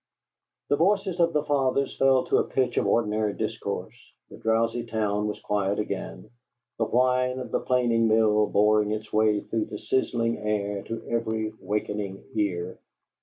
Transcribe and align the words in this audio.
The 0.69 0.77
voices 0.77 1.19
of 1.19 1.31
the 1.31 1.43
fathers 1.43 1.95
fell 1.95 2.23
to 2.25 2.37
the 2.37 2.45
pitch 2.45 2.75
of 2.77 2.87
ordinary 2.87 3.33
discourse; 3.35 3.93
the 4.31 4.37
drowsy 4.39 4.83
town 4.83 5.27
was 5.27 5.39
quiet 5.41 5.77
again; 5.77 6.31
the 6.79 6.85
whine 6.85 7.37
of 7.37 7.51
the 7.51 7.59
planing 7.59 8.07
mill 8.07 8.47
boring 8.47 8.89
its 8.89 9.13
way 9.13 9.41
through 9.41 9.65
the 9.65 9.77
sizzling 9.77 10.39
air 10.39 10.81
to 10.85 11.05
every 11.11 11.53
wakening 11.61 12.23
ear. 12.33 12.79